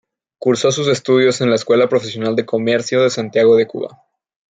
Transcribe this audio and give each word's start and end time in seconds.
Cursó 0.39 0.71
sus 0.71 0.87
estudios 0.87 1.41
en 1.41 1.51
la 1.51 1.57
Escuela 1.57 1.87
Profesional 1.87 2.35
de 2.35 2.43
Comercio 2.47 3.03
de 3.03 3.11
Santiago 3.11 3.55
de 3.55 3.67
Cuba. 3.67 4.01